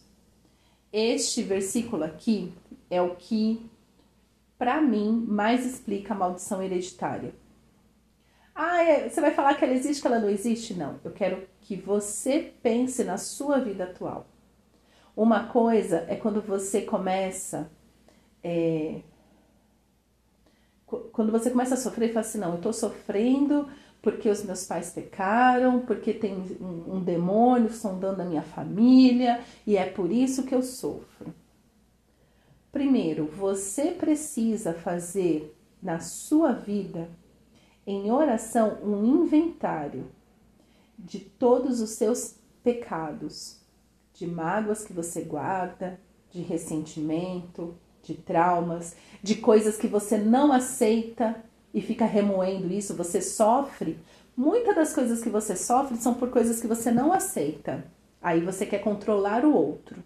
este 0.93 1.41
versículo 1.41 2.03
aqui 2.03 2.53
é 2.89 3.01
o 3.01 3.15
que, 3.15 3.65
para 4.57 4.79
mim, 4.81 5.25
mais 5.27 5.65
explica 5.65 6.13
a 6.13 6.17
maldição 6.17 6.61
hereditária. 6.61 7.33
Ah, 8.53 8.83
é, 8.83 9.09
você 9.09 9.19
vai 9.21 9.31
falar 9.31 9.55
que 9.55 9.63
ela 9.63 9.73
existe, 9.73 10.01
que 10.01 10.07
ela 10.07 10.19
não 10.19 10.29
existe? 10.29 10.73
Não. 10.73 10.99
Eu 11.03 11.11
quero 11.11 11.47
que 11.61 11.75
você 11.75 12.53
pense 12.61 13.03
na 13.03 13.17
sua 13.17 13.59
vida 13.59 13.85
atual. 13.85 14.27
Uma 15.15 15.47
coisa 15.47 16.05
é 16.07 16.15
quando 16.15 16.41
você 16.41 16.81
começa. 16.81 17.71
É, 18.43 19.01
quando 21.11 21.31
você 21.31 21.49
começa 21.49 21.75
a 21.75 21.77
sofrer 21.77 22.09
e 22.09 22.13
fala 22.13 22.25
assim: 22.25 22.37
não, 22.37 22.53
eu 22.53 22.61
tô 22.61 22.73
sofrendo 22.73 23.67
porque 24.01 24.29
os 24.29 24.43
meus 24.43 24.65
pais 24.65 24.91
pecaram, 24.91 25.81
porque 25.81 26.13
tem 26.13 26.35
um, 26.59 26.95
um 26.95 27.03
demônio 27.03 27.71
sondando 27.71 28.21
a 28.21 28.25
minha 28.25 28.41
família 28.41 29.41
e 29.65 29.77
é 29.77 29.85
por 29.85 30.11
isso 30.11 30.43
que 30.43 30.55
eu 30.55 30.63
sofro. 30.63 31.33
Primeiro, 32.71 33.25
você 33.25 33.91
precisa 33.91 34.73
fazer 34.73 35.55
na 35.81 35.99
sua 35.99 36.51
vida 36.51 37.09
em 37.85 38.11
oração 38.11 38.77
um 38.83 39.23
inventário 39.23 40.05
de 40.97 41.19
todos 41.19 41.81
os 41.81 41.91
seus 41.91 42.35
pecados, 42.63 43.59
de 44.13 44.27
mágoas 44.27 44.83
que 44.83 44.93
você 44.93 45.23
guarda, 45.23 45.99
de 46.29 46.41
ressentimento, 46.41 47.75
de 48.03 48.15
traumas, 48.15 48.95
de 49.21 49.35
coisas 49.35 49.77
que 49.77 49.87
você 49.87 50.17
não 50.17 50.51
aceita 50.51 51.35
e 51.73 51.81
fica 51.81 52.05
remoendo 52.05 52.71
isso, 52.73 52.95
você 52.95 53.21
sofre. 53.21 53.97
Muitas 54.35 54.75
das 54.75 54.93
coisas 54.93 55.21
que 55.21 55.29
você 55.29 55.55
sofre 55.55 55.97
são 55.97 56.13
por 56.13 56.29
coisas 56.29 56.59
que 56.59 56.67
você 56.67 56.91
não 56.91 57.13
aceita. 57.13 57.85
Aí 58.21 58.41
você 58.41 58.65
quer 58.65 58.79
controlar 58.79 59.45
o 59.45 59.53
outro, 59.53 60.03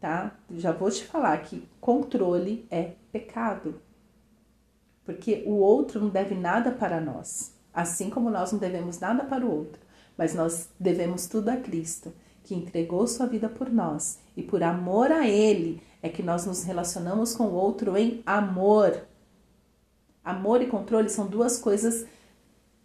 tá? 0.00 0.36
Já 0.50 0.72
vou 0.72 0.90
te 0.90 1.04
falar 1.04 1.38
que 1.38 1.68
controle 1.80 2.66
é 2.70 2.92
pecado 3.12 3.80
porque 5.10 5.42
o 5.44 5.54
outro 5.54 6.00
não 6.00 6.08
deve 6.08 6.36
nada 6.36 6.70
para 6.70 7.00
nós, 7.00 7.52
assim 7.74 8.10
como 8.10 8.30
nós 8.30 8.52
não 8.52 8.60
devemos 8.60 9.00
nada 9.00 9.24
para 9.24 9.44
o 9.44 9.50
outro, 9.50 9.80
mas 10.16 10.34
nós 10.34 10.68
devemos 10.78 11.26
tudo 11.26 11.48
a 11.48 11.56
Cristo, 11.56 12.12
que 12.44 12.54
entregou 12.54 13.06
sua 13.08 13.26
vida 13.26 13.48
por 13.48 13.70
nós, 13.70 14.20
e 14.36 14.42
por 14.42 14.62
amor 14.62 15.10
a 15.10 15.26
Ele 15.26 15.82
é 16.02 16.08
que 16.08 16.22
nós 16.22 16.46
nos 16.46 16.62
relacionamos 16.64 17.34
com 17.34 17.44
o 17.44 17.54
outro 17.54 17.96
em 17.96 18.22
amor. 18.24 19.06
Amor 20.24 20.62
e 20.62 20.66
controle 20.66 21.08
são 21.08 21.26
duas 21.26 21.58
coisas 21.58 22.06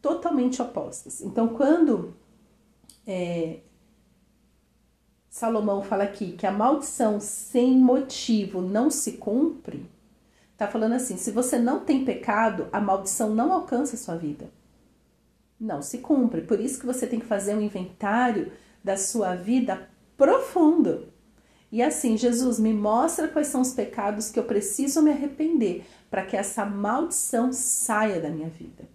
totalmente 0.02 0.62
opostas. 0.62 1.22
Então, 1.22 1.50
quando 1.50 2.14
é, 3.06 3.60
Salomão 5.30 5.82
fala 5.82 6.04
aqui 6.04 6.34
que 6.34 6.46
a 6.46 6.52
maldição 6.52 7.20
sem 7.20 7.78
motivo 7.78 8.62
não 8.62 8.90
se 8.90 9.14
cumpre, 9.14 9.90
Tá 10.58 10.68
falando 10.68 10.94
assim: 10.94 11.18
se 11.18 11.32
você 11.32 11.58
não 11.60 11.82
tem 11.82 12.06
pecado, 12.06 12.68
a 12.72 12.80
maldição 12.80 13.34
não 13.34 13.52
alcança 13.52 13.96
a 13.96 14.00
sua 14.00 14.16
vida. 14.16 14.50
Não 15.60 15.82
se 15.82 16.00
cumpre. 16.00 16.42
Por 16.42 16.60
isso 16.60 16.80
que 16.80 16.86
você 16.86 17.06
tem 17.08 17.20
que 17.20 17.26
fazer 17.26 17.56
um 17.56 17.62
inventário 17.62 18.52
da 18.84 18.98
sua 18.98 19.36
vida 19.36 19.90
profundo. 20.18 21.08
E 21.76 21.82
assim, 21.82 22.16
Jesus, 22.16 22.58
me 22.58 22.74
mostra 22.74 23.28
quais 23.28 23.48
são 23.48 23.60
os 23.60 23.74
pecados 23.74 24.32
que 24.32 24.40
eu 24.40 24.46
preciso 24.46 25.02
me 25.02 25.12
arrepender 25.12 25.84
para 26.10 26.26
que 26.26 26.38
essa 26.38 26.66
maldição 26.66 27.52
saia 27.52 28.22
da 28.22 28.30
minha 28.30 28.48
vida. 28.48 28.88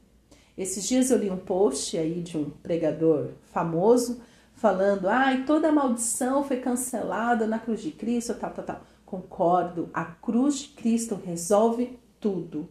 Esses 0.57 0.89
dias 0.89 1.11
eu 1.11 1.19
li 1.19 1.29
um 1.29 1.37
post 1.37 1.99
aí 1.99 2.23
de 2.23 2.39
um 2.39 2.49
pregador 2.49 3.33
famoso 3.53 4.23
falando: 4.55 5.11
ai, 5.11 5.45
toda 5.45 5.71
maldição 5.71 6.43
foi 6.43 6.57
cancelada 6.57 7.47
na 7.47 7.59
cruz 7.59 7.83
de 7.83 7.91
Cristo, 7.91 8.33
tal, 8.33 8.51
tal, 8.51 8.65
tal. 8.65 8.81
Concordo, 9.05 9.91
a 9.93 10.07
cruz 10.07 10.61
de 10.61 10.69
Cristo 10.69 11.21
resolve 11.23 11.99
tudo. 12.19 12.67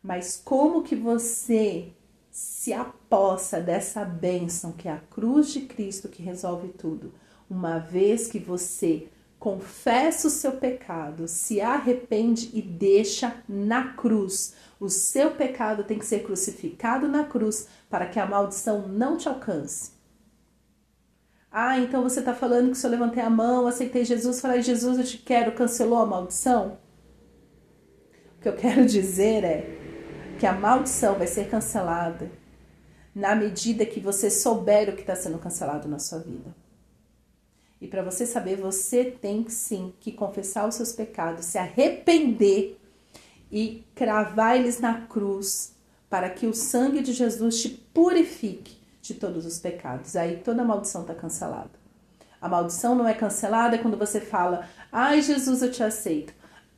Mas 0.00 0.40
como 0.44 0.84
que 0.84 0.94
você 0.94 1.88
se 2.30 2.72
apossa 2.72 3.60
dessa 3.60 4.04
bênção 4.04 4.70
que 4.70 4.86
é 4.86 4.92
a 4.92 5.00
cruz 5.10 5.52
de 5.52 5.62
Cristo 5.62 6.08
que 6.08 6.22
resolve 6.22 6.68
tudo? 6.68 7.12
Uma 7.54 7.78
vez 7.78 8.26
que 8.26 8.40
você 8.40 9.06
confessa 9.38 10.26
o 10.26 10.30
seu 10.30 10.52
pecado, 10.52 11.28
se 11.28 11.60
arrepende 11.60 12.50
e 12.52 12.60
deixa 12.60 13.36
na 13.48 13.92
cruz. 13.92 14.56
O 14.80 14.88
seu 14.88 15.30
pecado 15.30 15.84
tem 15.84 15.96
que 15.96 16.04
ser 16.04 16.24
crucificado 16.24 17.06
na 17.06 17.22
cruz 17.22 17.68
para 17.88 18.06
que 18.06 18.18
a 18.18 18.26
maldição 18.26 18.88
não 18.88 19.16
te 19.16 19.28
alcance. 19.28 19.92
Ah, 21.48 21.78
então 21.78 22.02
você 22.02 22.18
está 22.18 22.34
falando 22.34 22.72
que 22.72 22.76
se 22.76 22.84
eu 22.84 22.90
levantei 22.90 23.22
a 23.22 23.30
mão, 23.30 23.68
aceitei 23.68 24.04
Jesus, 24.04 24.40
falei, 24.40 24.60
Jesus, 24.60 24.98
eu 24.98 25.04
te 25.04 25.18
quero, 25.18 25.52
cancelou 25.52 25.98
a 25.98 26.06
maldição? 26.06 26.76
O 28.36 28.42
que 28.42 28.48
eu 28.48 28.56
quero 28.56 28.84
dizer 28.84 29.44
é 29.44 30.34
que 30.40 30.46
a 30.46 30.52
maldição 30.52 31.14
vai 31.14 31.28
ser 31.28 31.48
cancelada 31.48 32.28
na 33.14 33.36
medida 33.36 33.86
que 33.86 34.00
você 34.00 34.28
souber 34.28 34.88
o 34.88 34.96
que 34.96 35.02
está 35.02 35.14
sendo 35.14 35.38
cancelado 35.38 35.86
na 35.86 36.00
sua 36.00 36.18
vida. 36.18 36.63
E 37.84 37.86
para 37.86 38.02
você 38.02 38.24
saber, 38.24 38.56
você 38.56 39.04
tem 39.04 39.46
sim 39.46 39.92
que 40.00 40.10
confessar 40.10 40.66
os 40.66 40.74
seus 40.74 40.90
pecados, 40.90 41.44
se 41.44 41.58
arrepender 41.58 42.80
e 43.52 43.84
cravar 43.94 44.56
eles 44.56 44.80
na 44.80 45.02
cruz, 45.02 45.74
para 46.08 46.30
que 46.30 46.46
o 46.46 46.54
sangue 46.54 47.02
de 47.02 47.12
Jesus 47.12 47.60
te 47.60 47.68
purifique 47.68 48.78
de 49.02 49.12
todos 49.12 49.44
os 49.44 49.58
pecados. 49.58 50.16
Aí 50.16 50.38
toda 50.38 50.64
maldição 50.64 51.02
está 51.02 51.14
cancelada. 51.14 51.72
A 52.40 52.48
maldição 52.48 52.94
não 52.94 53.06
é 53.06 53.12
cancelada 53.12 53.76
quando 53.76 53.98
você 53.98 54.18
fala, 54.18 54.66
ai 54.90 55.20
Jesus, 55.20 55.60
eu 55.60 55.70
te 55.70 55.82
aceito. 55.82 56.32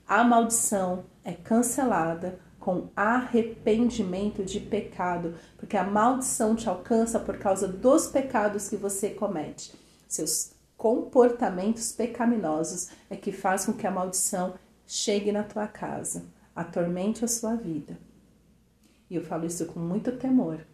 A 0.08 0.24
maldição 0.24 1.04
é 1.22 1.34
cancelada 1.34 2.36
com 2.58 2.88
arrependimento 2.96 4.44
de 4.44 4.58
pecado, 4.58 5.36
porque 5.56 5.76
a 5.76 5.84
maldição 5.84 6.56
te 6.56 6.68
alcança 6.68 7.20
por 7.20 7.38
causa 7.38 7.68
dos 7.68 8.08
pecados 8.08 8.68
que 8.68 8.74
você 8.74 9.10
comete. 9.10 9.72
Seus 10.08 10.55
comportamentos 10.76 11.92
pecaminosos 11.92 12.90
é 13.08 13.16
que 13.16 13.32
faz 13.32 13.66
com 13.66 13.72
que 13.72 13.86
a 13.86 13.90
maldição 13.90 14.54
chegue 14.86 15.32
na 15.32 15.42
tua 15.42 15.66
casa, 15.66 16.24
atormente 16.54 17.24
a 17.24 17.28
sua 17.28 17.54
vida. 17.54 17.98
E 19.08 19.14
eu 19.14 19.22
falo 19.22 19.46
isso 19.46 19.66
com 19.66 19.80
muito 19.80 20.12
temor, 20.12 20.66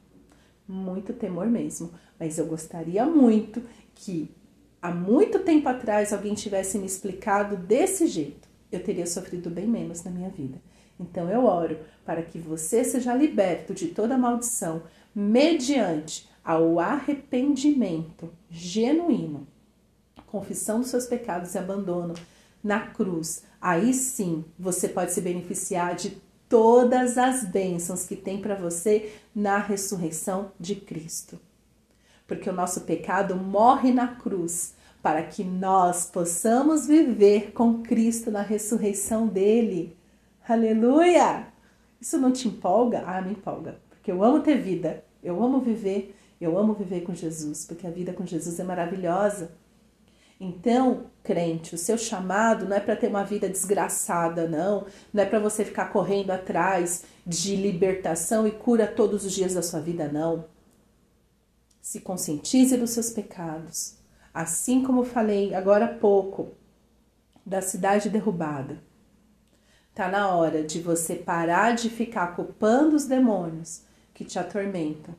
muito 0.66 1.12
temor 1.12 1.47
mesmo. 1.47 1.92
Mas 2.18 2.38
eu 2.38 2.47
gostaria 2.47 3.04
muito 3.04 3.62
que 3.94 4.35
há 4.80 4.90
muito 4.90 5.40
tempo 5.40 5.68
atrás 5.68 6.12
alguém 6.12 6.35
tivesse 6.35 6.78
me 6.78 6.87
explicado 6.87 7.56
desse 7.56 8.06
jeito. 8.06 8.49
Eu 8.71 8.82
teria 8.82 9.06
sofrido 9.06 9.50
bem 9.50 9.66
menos 9.66 10.02
na 10.02 10.11
minha 10.11 10.30
vida. 10.30 10.59
Então 10.99 11.28
eu 11.28 11.44
oro 11.44 11.78
para 12.04 12.23
que 12.23 12.38
você 12.38 12.85
seja 12.85 13.14
liberto 13.14 13.75
de 13.75 13.88
toda 13.88 14.16
maldição 14.16 14.82
mediante 15.14 16.28
ao 16.44 16.78
arrependimento 16.78 18.32
genuíno, 18.50 19.47
confissão 20.32 20.80
dos 20.80 20.88
seus 20.88 21.06
pecados 21.06 21.54
e 21.54 21.58
abandono 21.58 22.14
na 22.64 22.80
cruz. 22.80 23.44
Aí 23.60 23.92
sim 23.92 24.42
você 24.58 24.88
pode 24.88 25.12
se 25.12 25.20
beneficiar 25.20 25.94
de 25.94 26.16
todas 26.48 27.18
as 27.18 27.44
bênçãos 27.44 28.06
que 28.06 28.16
tem 28.16 28.40
para 28.40 28.54
você 28.54 29.12
na 29.34 29.58
ressurreição 29.58 30.50
de 30.58 30.74
Cristo. 30.74 31.38
Porque 32.26 32.48
o 32.48 32.52
nosso 32.52 32.80
pecado 32.82 33.36
morre 33.36 33.92
na 33.92 34.08
cruz 34.08 34.74
para 35.02 35.22
que 35.22 35.44
nós 35.44 36.06
possamos 36.06 36.86
viver 36.86 37.52
com 37.52 37.82
Cristo 37.82 38.30
na 38.30 38.40
ressurreição 38.40 39.26
dele. 39.26 39.94
Aleluia! 40.48 41.48
Isso 42.00 42.16
não 42.18 42.32
te 42.32 42.48
empolga? 42.48 43.02
Ah, 43.06 43.20
me 43.20 43.32
empolga, 43.32 43.78
porque 43.90 44.10
eu 44.10 44.24
amo 44.24 44.40
ter 44.40 44.56
vida, 44.60 45.04
eu 45.22 45.42
amo 45.42 45.60
viver, 45.60 46.16
eu 46.40 46.58
amo 46.58 46.72
viver 46.72 47.02
com 47.02 47.14
Jesus, 47.14 47.66
porque 47.66 47.86
a 47.86 47.90
vida 47.90 48.12
com 48.12 48.26
Jesus 48.26 48.58
é 48.58 48.64
maravilhosa. 48.64 49.52
Então, 50.44 51.06
crente, 51.22 51.72
o 51.72 51.78
seu 51.78 51.96
chamado 51.96 52.66
não 52.66 52.76
é 52.76 52.80
para 52.80 52.96
ter 52.96 53.06
uma 53.06 53.22
vida 53.22 53.49
desgraçada, 53.49 54.49
não. 54.49 54.87
Não 55.14 55.22
é 55.22 55.25
para 55.25 55.38
você 55.38 55.64
ficar 55.64 55.92
correndo 55.92 56.32
atrás 56.32 57.04
de 57.25 57.54
libertação 57.54 58.44
e 58.44 58.50
cura 58.50 58.88
todos 58.88 59.25
os 59.25 59.32
dias 59.32 59.54
da 59.54 59.62
sua 59.62 59.78
vida, 59.78 60.08
não. 60.08 60.44
Se 61.80 62.00
conscientize 62.00 62.76
dos 62.76 62.90
seus 62.90 63.11
pecados. 63.11 63.94
Assim 64.34 64.82
como 64.82 65.04
falei 65.04 65.54
agora 65.54 65.84
há 65.84 65.94
pouco 65.94 66.49
da 67.46 67.62
cidade 67.62 68.11
derrubada. 68.11 68.82
Tá 69.94 70.08
na 70.08 70.34
hora 70.34 70.64
de 70.64 70.80
você 70.80 71.14
parar 71.14 71.76
de 71.76 71.88
ficar 71.88 72.34
culpando 72.34 72.96
os 72.96 73.04
demônios 73.04 73.82
que 74.12 74.25
te 74.25 74.40
atormentam. 74.40 75.14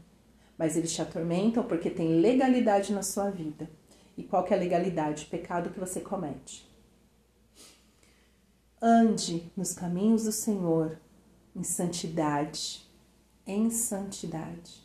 Mas 0.58 0.76
eles 0.76 0.92
te 0.92 1.02
atormentam 1.02 1.64
porque 1.64 1.90
tem 1.90 2.20
legalidade 2.20 2.92
na 2.92 3.04
sua 3.04 3.30
vida. 3.30 3.70
E 4.18 4.24
qual 4.24 4.46
é 4.48 4.54
a 4.54 4.58
legalidade? 4.58 5.26
O 5.26 5.30
pecado 5.30 5.70
que 5.70 5.80
você 5.80 6.00
comete. 6.00 6.70
Ande 8.82 9.52
nos 9.56 9.74
caminhos 9.74 10.26
do 10.26 10.32
Senhor 10.32 11.00
em 11.56 11.64
santidade, 11.64 12.86
em 13.46 13.70
santidade. 13.70 14.84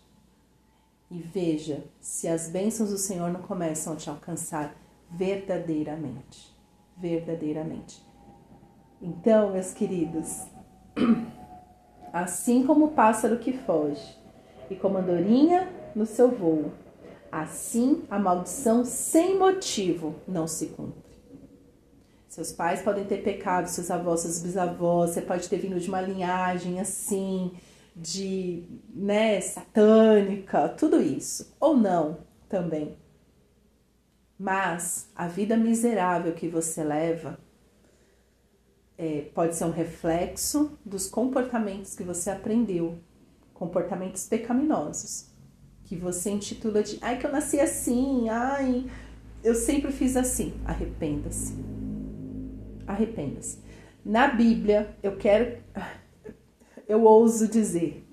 E 1.11 1.18
veja 1.20 1.85
se 2.00 2.28
as 2.28 2.49
bênçãos 2.49 2.90
do 2.90 2.99
Senhor 2.99 3.30
não 3.30 3.42
começam 3.42 3.94
a 3.94 3.97
te 3.97 4.11
alcançar 4.11 4.75
verdadeiramente. 5.11 6.54
Verdadeiramente. 6.97 8.02
Então, 9.00 9.52
meus 9.52 9.73
queridos, 9.73 10.47
assim 12.12 12.66
como 12.66 12.87
o 12.87 12.90
pássaro 12.90 13.38
que 13.38 13.52
foge 13.52 14.18
e 14.68 14.75
como 14.75 14.99
andorinha 14.99 15.73
no 15.94 16.04
seu 16.04 16.30
voo, 16.30 16.73
Assim, 17.30 18.04
a 18.11 18.18
maldição 18.18 18.85
sem 18.85 19.38
motivo 19.38 20.16
não 20.26 20.47
se 20.47 20.66
cumpre. 20.66 21.08
Seus 22.28 22.52
pais 22.52 22.82
podem 22.82 23.04
ter 23.04 23.23
pecado, 23.23 23.66
seus 23.68 23.90
avós, 23.90 24.20
seus 24.20 24.40
bisavós, 24.40 25.11
você 25.11 25.23
pode 25.23 25.49
ter 25.49 25.58
vindo 25.58 25.80
de 25.80 25.88
uma 25.88 26.00
linhagem 26.00 26.80
assim, 26.80 27.52
de, 27.97 28.64
né, 28.94 29.40
satânica, 29.40 30.68
tudo 30.68 31.02
isso. 31.02 31.54
Ou 31.58 31.76
não, 31.76 32.18
também. 32.49 32.97
Mas 34.38 35.11
a 35.16 35.26
vida 35.26 35.56
miserável 35.56 36.32
que 36.32 36.49
você 36.49 36.85
leva 36.85 37.38
é, 38.97 39.23
pode 39.35 39.56
ser 39.56 39.64
um 39.64 39.70
reflexo 39.70 40.78
dos 40.85 41.08
comportamentos 41.08 41.94
que 41.94 42.04
você 42.04 42.30
aprendeu, 42.30 42.99
comportamentos 43.52 44.26
pecaminosos 44.26 45.28
que 45.88 45.97
você 45.97 46.30
intitula 46.30 46.83
de 46.83 46.99
ai 47.00 47.18
que 47.18 47.25
eu 47.25 47.33
nasci 47.33 47.58
assim, 47.58 48.28
ai, 48.28 48.84
eu 49.43 49.54
sempre 49.54 49.91
fiz 49.91 50.19
assim. 50.19 50.52
Arrependa-se. 50.67 51.54
Arrependa-se. 52.86 53.58
Na 54.04 54.28
Bíblia, 54.28 54.95
eu 55.02 55.17
quero, 55.17 55.56
eu 56.86 57.02
ouso 57.04 57.49
dizer, 57.49 58.06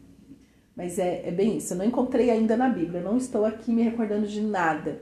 mas 0.73 0.97
é, 0.97 1.27
é 1.27 1.31
bem 1.31 1.57
isso. 1.57 1.73
Eu 1.73 1.77
não 1.77 1.85
encontrei 1.85 2.29
ainda 2.29 2.55
na 2.55 2.69
Bíblia, 2.69 3.01
eu 3.01 3.03
não 3.03 3.17
estou 3.17 3.45
aqui 3.45 3.73
me 3.73 3.81
recordando 3.81 4.25
de 4.25 4.39
nada. 4.39 5.01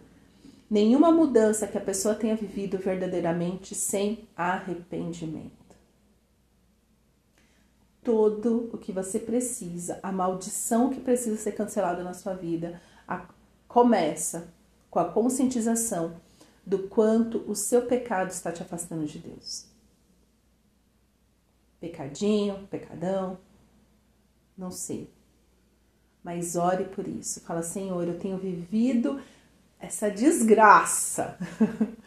Nenhuma 0.68 1.12
mudança 1.12 1.68
que 1.68 1.78
a 1.78 1.82
pessoa 1.82 2.16
tenha 2.16 2.36
vivido 2.36 2.80
verdadeiramente 2.80 3.76
sem 3.76 4.28
arrependimento 4.36 5.63
todo 8.04 8.70
o 8.74 8.78
que 8.78 8.92
você 8.92 9.20
precisa, 9.20 10.00
a 10.04 10.12
maldição 10.12 10.90
que 10.90 11.00
precisa 11.00 11.38
ser 11.38 11.54
cancelada 11.54 12.04
na 12.04 12.14
sua 12.14 12.34
vida, 12.34 12.82
a, 13.08 13.28
começa 13.68 14.54
com 14.90 15.00
a 15.00 15.06
conscientização 15.06 16.16
do 16.66 16.88
quanto 16.88 17.40
o 17.50 17.56
seu 17.56 17.86
pecado 17.86 18.30
está 18.30 18.52
te 18.52 18.62
afastando 18.62 19.06
de 19.06 19.20
Deus. 19.20 19.66
Pecadinho, 21.80 22.68
pecadão, 22.70 23.38
não 24.58 24.72
sei. 24.72 25.10
Mas 26.24 26.56
ore 26.56 26.86
por 26.86 27.08
isso. 27.08 27.42
Fala, 27.42 27.62
Senhor, 27.62 28.08
eu 28.08 28.18
tenho 28.18 28.38
vivido 28.38 29.22
essa 29.80 30.10
desgraça. 30.10 31.38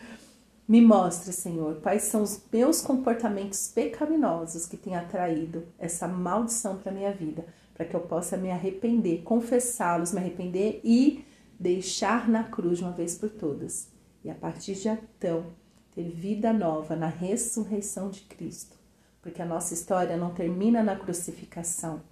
Me 0.69 0.81
mostre, 0.81 1.33
Senhor, 1.33 1.77
quais 1.81 2.03
são 2.03 2.23
os 2.23 2.43
meus 2.53 2.81
comportamentos 2.81 3.69
pecaminosos 3.69 4.67
que 4.67 4.77
têm 4.77 4.97
atraído 4.97 5.65
essa 5.79 6.09
maldição 6.09 6.77
para 6.77 6.91
minha 6.91 7.13
vida, 7.13 7.47
para 7.73 7.87
que 7.87 7.95
eu 7.95 8.01
possa 8.01 8.37
me 8.37 8.51
arrepender, 8.51 9.23
confessá-los, 9.23 10.13
me 10.13 10.19
arrepender 10.19 10.81
e 10.83 11.25
deixar 11.59 12.29
na 12.29 12.43
cruz 12.43 12.79
de 12.79 12.85
uma 12.85 12.93
vez 12.93 13.15
por 13.15 13.31
todas. 13.31 13.89
E 14.25 14.31
a 14.31 14.35
partir 14.35 14.75
de 14.75 14.89
então, 14.89 15.47
ter 15.95 16.11
vida 16.11 16.53
nova 16.53 16.97
na 16.97 17.07
ressurreição 17.07 18.11
de 18.11 18.23
Cristo. 18.23 18.77
Porque 19.23 19.41
a 19.41 19.47
nossa 19.47 19.73
história 19.73 20.17
não 20.17 20.35
termina 20.35 20.83
na 20.83 20.97
crucificação. 20.97 22.03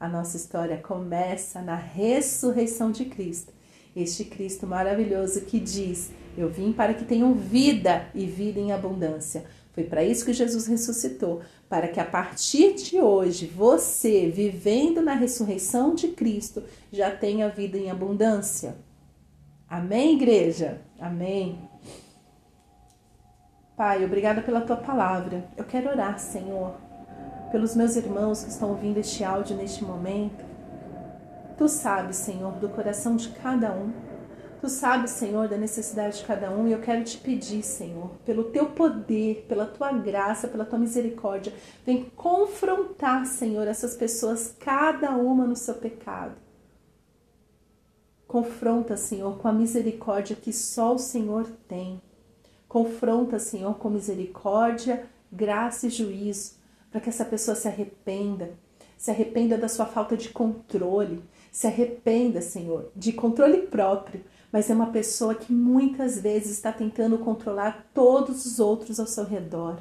A 0.00 0.08
nossa 0.08 0.36
história 0.36 0.78
começa 0.78 1.62
na 1.62 1.76
ressurreição 1.76 2.90
de 2.90 3.04
Cristo. 3.04 3.52
Este 3.94 4.24
Cristo 4.24 4.66
maravilhoso 4.66 5.42
que 5.42 5.58
diz: 5.58 6.10
eu 6.36 6.48
vim 6.48 6.72
para 6.72 6.94
que 6.94 7.04
tenham 7.04 7.34
vida 7.34 8.08
e 8.14 8.26
vida 8.26 8.60
em 8.60 8.72
abundância. 8.72 9.44
Foi 9.72 9.84
para 9.84 10.02
isso 10.02 10.24
que 10.24 10.32
Jesus 10.32 10.66
ressuscitou, 10.66 11.42
para 11.68 11.88
que 11.88 12.00
a 12.00 12.04
partir 12.04 12.74
de 12.74 13.00
hoje 13.00 13.46
você, 13.46 14.28
vivendo 14.28 15.00
na 15.00 15.14
ressurreição 15.14 15.94
de 15.94 16.08
Cristo, 16.08 16.62
já 16.90 17.10
tenha 17.10 17.48
vida 17.48 17.78
em 17.78 17.90
abundância. 17.90 18.76
Amém, 19.68 20.14
igreja? 20.14 20.80
Amém. 20.98 21.58
Pai, 23.76 24.04
obrigada 24.04 24.42
pela 24.42 24.60
tua 24.60 24.76
palavra. 24.76 25.48
Eu 25.56 25.64
quero 25.64 25.88
orar, 25.88 26.18
Senhor, 26.18 26.74
pelos 27.52 27.76
meus 27.76 27.96
irmãos 27.96 28.42
que 28.42 28.50
estão 28.50 28.70
ouvindo 28.70 28.98
este 28.98 29.22
áudio 29.22 29.56
neste 29.56 29.84
momento. 29.84 30.49
Tu 31.60 31.68
sabes, 31.68 32.16
Senhor, 32.16 32.52
do 32.52 32.70
coração 32.70 33.16
de 33.16 33.28
cada 33.28 33.70
um. 33.70 33.92
Tu 34.62 34.68
sabes, 34.70 35.10
Senhor, 35.10 35.46
da 35.46 35.58
necessidade 35.58 36.16
de 36.16 36.24
cada 36.24 36.50
um 36.50 36.66
e 36.66 36.72
eu 36.72 36.80
quero 36.80 37.04
te 37.04 37.18
pedir, 37.18 37.62
Senhor, 37.62 38.12
pelo 38.24 38.44
teu 38.44 38.70
poder, 38.70 39.44
pela 39.46 39.66
tua 39.66 39.92
graça, 39.92 40.48
pela 40.48 40.64
tua 40.64 40.78
misericórdia, 40.78 41.52
vem 41.84 42.04
confrontar, 42.16 43.26
Senhor, 43.26 43.68
essas 43.68 43.94
pessoas, 43.94 44.56
cada 44.58 45.10
uma 45.10 45.46
no 45.46 45.54
seu 45.54 45.74
pecado. 45.74 46.34
Confronta, 48.26 48.96
Senhor, 48.96 49.36
com 49.36 49.46
a 49.46 49.52
misericórdia 49.52 50.36
que 50.36 50.54
só 50.54 50.94
o 50.94 50.98
Senhor 50.98 51.46
tem. 51.68 52.00
Confronta, 52.66 53.38
Senhor, 53.38 53.74
com 53.74 53.90
misericórdia, 53.90 55.04
graça 55.30 55.88
e 55.88 55.90
juízo, 55.90 56.54
para 56.90 57.02
que 57.02 57.10
essa 57.10 57.26
pessoa 57.26 57.54
se 57.54 57.68
arrependa, 57.68 58.54
se 58.96 59.10
arrependa 59.10 59.58
da 59.58 59.68
sua 59.68 59.84
falta 59.84 60.16
de 60.16 60.30
controle, 60.30 61.22
se 61.50 61.66
arrependa, 61.66 62.40
Senhor, 62.40 62.90
de 62.94 63.12
controle 63.12 63.62
próprio, 63.66 64.24
mas 64.52 64.68
é 64.68 64.74
uma 64.74 64.90
pessoa 64.90 65.34
que 65.34 65.52
muitas 65.52 66.18
vezes 66.18 66.52
está 66.52 66.72
tentando 66.72 67.18
controlar 67.18 67.90
todos 67.94 68.46
os 68.46 68.60
outros 68.60 68.98
ao 68.98 69.06
seu 69.06 69.24
redor. 69.24 69.78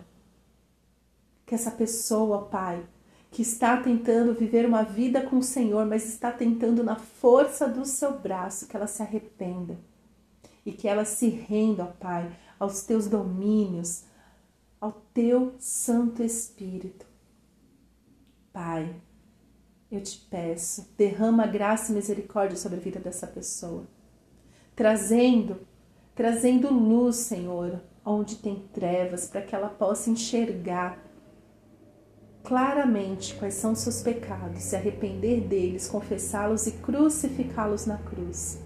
Que 1.45 1.55
essa 1.55 1.71
pessoa, 1.71 2.45
Pai, 2.45 2.83
que 3.31 3.41
está 3.41 3.77
tentando 3.77 4.33
viver 4.33 4.65
uma 4.65 4.83
vida 4.83 5.21
com 5.21 5.37
o 5.37 5.43
Senhor, 5.43 5.85
mas 5.85 6.07
está 6.07 6.31
tentando 6.31 6.83
na 6.83 6.95
força 6.95 7.67
do 7.67 7.85
seu 7.85 8.17
braço, 8.17 8.67
que 8.67 8.75
ela 8.75 8.87
se 8.87 9.01
arrependa 9.01 9.77
e 10.65 10.71
que 10.71 10.87
ela 10.87 11.05
se 11.05 11.29
renda, 11.29 11.83
ó 11.83 11.87
Pai, 11.87 12.31
aos 12.59 12.83
teus 12.83 13.07
domínios, 13.07 14.03
ao 14.79 14.91
teu 15.13 15.53
Santo 15.59 16.23
Espírito. 16.23 17.05
Pai, 18.51 18.95
eu 19.91 20.01
te 20.01 20.19
peço, 20.29 20.87
derrama 20.97 21.47
graça 21.47 21.91
e 21.91 21.95
misericórdia 21.95 22.57
sobre 22.57 22.77
a 22.77 22.81
vida 22.81 22.99
dessa 22.99 23.27
pessoa 23.27 23.85
trazendo, 24.79 25.67
trazendo 26.15 26.73
luz, 26.73 27.17
Senhor, 27.17 27.81
onde 28.05 28.37
tem 28.37 28.63
trevas, 28.71 29.27
para 29.27 29.41
que 29.41 29.53
ela 29.53 29.67
possa 29.67 30.09
enxergar 30.09 31.03
claramente 32.45 33.35
quais 33.35 33.55
são 33.55 33.73
os 33.73 33.79
seus 33.79 34.01
pecados, 34.01 34.63
se 34.63 34.77
arrepender 34.77 35.41
deles, 35.41 35.89
confessá-los 35.89 36.65
e 36.65 36.71
crucificá-los 36.71 37.85
na 37.85 37.97
cruz. 37.97 38.63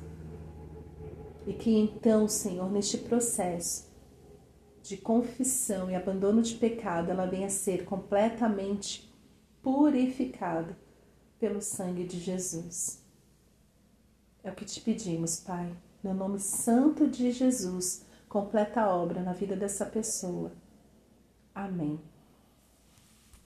E 1.48 1.54
que 1.54 1.76
então, 1.76 2.28
Senhor, 2.28 2.72
neste 2.72 3.00
processo 3.00 3.92
de 4.84 4.98
confissão 4.98 5.90
e 5.90 5.96
abandono 5.96 6.44
de 6.44 6.54
pecado, 6.54 7.10
ela 7.10 7.26
venha 7.26 7.48
a 7.48 7.50
ser 7.50 7.86
completamente 7.86 9.12
purificada 9.64 10.78
pelo 11.44 11.62
sangue 11.62 12.06
de 12.06 12.22
Jesus. 12.22 13.04
É 14.42 14.50
o 14.50 14.56
que 14.56 14.64
te 14.64 14.80
pedimos, 14.80 15.42
Pai, 15.42 15.76
no 16.02 16.14
nome 16.14 16.40
santo 16.40 17.06
de 17.06 17.34
Jesus, 17.34 18.06
completa 18.30 18.80
a 18.80 18.96
obra 18.96 19.22
na 19.22 19.34
vida 19.34 19.54
dessa 19.54 19.86
pessoa. 19.86 20.54
Amém. 21.54 22.00